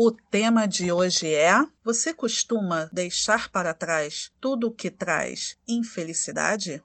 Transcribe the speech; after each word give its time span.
O 0.00 0.12
tema 0.12 0.68
de 0.68 0.92
hoje 0.92 1.34
é: 1.34 1.60
Você 1.82 2.14
costuma 2.14 2.88
deixar 2.92 3.50
para 3.50 3.74
trás 3.74 4.30
tudo 4.40 4.68
o 4.68 4.70
que 4.70 4.92
traz 4.92 5.56
infelicidade? 5.66 6.80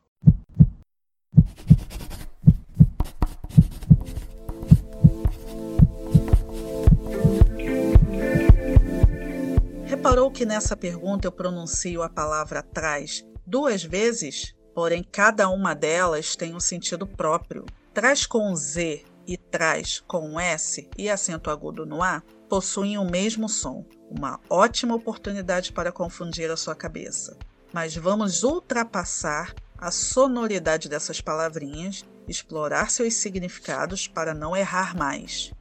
Reparou 9.85 10.31
que 10.31 10.43
nessa 10.43 10.75
pergunta 10.75 11.27
eu 11.27 11.31
pronuncio 11.31 12.01
a 12.01 12.09
palavra 12.09 12.63
traz 12.63 13.23
duas 13.45 13.83
vezes? 13.83 14.55
Porém, 14.73 15.03
cada 15.03 15.49
uma 15.49 15.75
delas 15.75 16.35
tem 16.35 16.55
um 16.55 16.59
sentido 16.59 17.05
próprio. 17.05 17.63
Traz 17.93 18.25
com 18.25 18.55
Z 18.55 19.05
e 19.27 19.37
traz 19.37 19.99
com 20.01 20.39
S 20.39 20.89
e 20.97 21.09
acento 21.09 21.49
agudo 21.49 21.85
no 21.85 22.01
A 22.01 22.21
possuem 22.49 22.97
o 22.97 23.05
mesmo 23.05 23.49
som, 23.49 23.85
uma 24.09 24.39
ótima 24.49 24.95
oportunidade 24.95 25.73
para 25.73 25.91
confundir 25.91 26.51
a 26.51 26.57
sua 26.57 26.75
cabeça. 26.75 27.37
Mas 27.73 27.95
vamos 27.95 28.43
ultrapassar 28.43 29.53
a 29.77 29.91
sonoridade 29.91 30.87
dessas 30.87 31.19
palavrinhas, 31.19 32.05
explorar 32.27 32.89
seus 32.91 33.15
significados 33.15 34.07
para 34.07 34.33
não 34.33 34.55
errar 34.55 34.95
mais. 34.95 35.51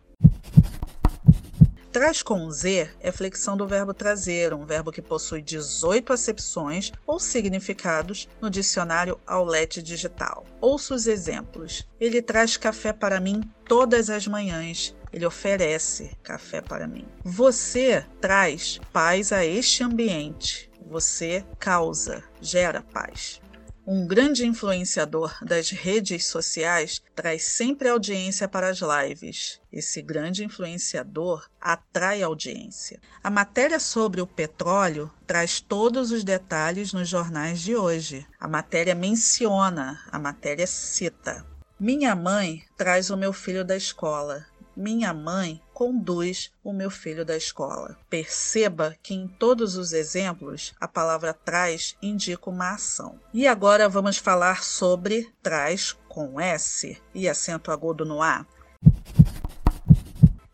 Traz 1.93 2.23
com 2.23 2.51
Z 2.51 2.89
é 3.01 3.13
flexão 3.13 3.55
do 3.55 3.67
verbo 3.67 3.93
trazer, 3.93 4.55
um 4.55 4.65
verbo 4.65 4.91
que 4.91 5.03
possui 5.03 5.43
18 5.43 6.11
acepções 6.11 6.91
ou 7.07 7.21
significados 7.21 8.27
no 8.41 8.49
dicionário 8.49 9.21
Aulete 9.27 9.83
Digital. 9.83 10.47
Ouça 10.59 10.95
os 10.95 11.07
exemplos. 11.07 11.87
Ele 12.01 12.23
traz 12.23 12.57
café 12.57 12.95
para 12.95 13.21
mim 13.21 13.43
todas 13.69 14.09
as 14.09 14.27
manhãs. 14.27 14.97
Ele 15.13 15.27
oferece 15.27 16.17
café 16.23 16.63
para 16.63 16.89
mim. 16.89 17.07
Você 17.23 18.03
traz 18.23 18.81
paz 18.91 19.31
a 19.31 19.45
este 19.45 19.85
ambiente. 19.85 20.71
Você 20.87 21.45
causa, 21.59 22.25
gera 22.41 22.81
paz. 22.81 23.39
Um 23.85 24.07
grande 24.07 24.47
influenciador 24.47 25.37
das 25.43 25.71
redes 25.71 26.27
sociais 26.27 27.03
traz 27.17 27.43
sempre 27.43 27.89
audiência 27.89 28.47
para 28.47 28.69
as 28.69 28.79
lives. 28.79 29.61
Esse 29.73 30.01
grande 30.01 30.45
influenciador 30.45 31.51
atrai 31.61 32.23
audiência. 32.23 33.01
A 33.25 33.29
matéria 33.29 33.81
sobre 33.81 34.21
o 34.21 34.27
petróleo 34.27 35.11
traz 35.27 35.61
todos 35.61 36.13
os 36.13 36.23
detalhes 36.23 36.93
nos 36.93 37.09
jornais 37.09 37.61
de 37.61 37.75
hoje. 37.75 38.25
A 38.39 38.47
matéria 38.47 38.95
menciona, 38.95 40.01
a 40.13 40.19
matéria 40.19 40.67
cita. 40.67 41.45
Minha 41.79 42.15
mãe 42.15 42.63
traz 42.77 43.11
o 43.11 43.17
meu 43.17 43.33
filho 43.33 43.65
da 43.65 43.77
escola. 43.77 44.47
Minha 44.77 45.13
mãe 45.13 45.61
conduz 45.83 46.53
o 46.63 46.73
meu 46.73 46.89
filho 46.89 47.25
da 47.25 47.37
escola. 47.37 47.99
Perceba 48.09 48.95
que 49.03 49.15
em 49.15 49.27
todos 49.27 49.77
os 49.77 49.93
exemplos 49.93 50.73
a 50.81 50.87
palavra 50.87 51.35
traz 51.35 51.97
indica 52.01 52.49
uma 52.49 52.75
ação. 52.75 53.19
E 53.35 53.49
agora 53.49 53.89
vamos 53.89 54.17
falar 54.17 54.63
sobre 54.63 55.29
traz 55.43 55.97
com 56.09 56.41
S 56.41 56.97
e 57.13 57.29
acento 57.29 57.73
agudo 57.73 58.05
no 58.05 58.23
A. 58.23 58.47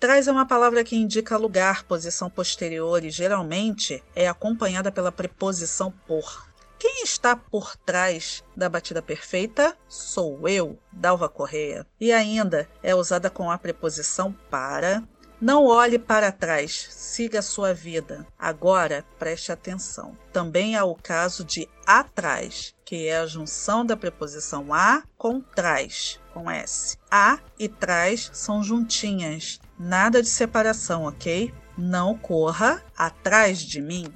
Traz 0.00 0.28
é 0.28 0.32
uma 0.32 0.46
palavra 0.46 0.82
que 0.82 0.96
indica 0.96 1.36
lugar, 1.36 1.82
posição 1.82 2.30
posterior 2.30 3.04
e 3.04 3.10
geralmente 3.10 4.02
é 4.16 4.26
acompanhada 4.26 4.90
pela 4.90 5.12
preposição 5.12 5.92
por. 6.06 6.48
Quem 6.78 7.02
está 7.02 7.34
por 7.34 7.76
trás 7.76 8.44
da 8.56 8.68
batida 8.68 9.02
perfeita? 9.02 9.76
Sou 9.88 10.48
eu, 10.48 10.78
Dalva 10.92 11.28
Correia. 11.28 11.84
E 12.00 12.12
ainda 12.12 12.68
é 12.82 12.94
usada 12.94 13.28
com 13.28 13.50
a 13.50 13.58
preposição 13.58 14.32
para. 14.48 15.02
Não 15.40 15.66
olhe 15.66 16.00
para 16.00 16.32
trás, 16.32 16.88
siga 16.90 17.38
a 17.38 17.42
sua 17.42 17.72
vida. 17.72 18.26
Agora 18.36 19.04
preste 19.20 19.52
atenção. 19.52 20.16
Também 20.32 20.74
há 20.74 20.84
o 20.84 20.96
caso 20.96 21.44
de 21.44 21.68
atrás, 21.86 22.74
que 22.84 23.06
é 23.06 23.18
a 23.18 23.26
junção 23.26 23.86
da 23.86 23.96
preposição 23.96 24.74
a 24.74 25.04
com 25.16 25.40
trás, 25.40 26.18
com 26.34 26.50
S. 26.50 26.98
A 27.08 27.38
e 27.56 27.68
trás 27.68 28.30
são 28.32 28.64
juntinhas, 28.64 29.60
nada 29.78 30.20
de 30.20 30.28
separação, 30.28 31.04
ok? 31.04 31.54
Não 31.76 32.18
corra 32.18 32.82
atrás 32.96 33.60
de 33.60 33.80
mim. 33.80 34.12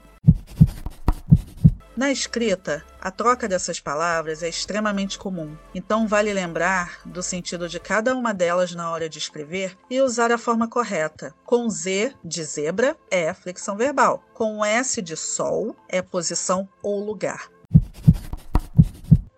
Na 1.95 2.11
escrita, 2.11 2.83
a 2.99 3.11
troca 3.11 3.47
dessas 3.47 3.79
palavras 3.79 4.43
é 4.43 4.49
extremamente 4.49 5.19
comum, 5.19 5.55
então 5.75 6.09
vale 6.09 6.33
lembrar 6.33 7.01
do 7.05 7.23
sentido 7.23 7.69
de 7.69 7.79
cada 7.79 8.17
uma 8.17 8.33
delas 8.33 8.75
na 8.75 8.91
hora 8.91 9.11
de 9.11 9.19
escrever 9.19 9.77
e 9.91 10.01
usar 10.01 10.33
a 10.33 10.39
forma 10.39 10.67
correta. 10.67 11.35
Com 11.45 11.69
Z 11.69 12.15
de 12.25 12.43
zebra 12.45 12.97
é 13.11 13.35
flexão 13.35 13.77
verbal, 13.77 14.25
com 14.33 14.65
S 14.65 15.03
de 15.03 15.15
sol 15.19 15.77
é 15.87 16.01
posição 16.01 16.67
ou 16.83 17.05
lugar. 17.05 17.51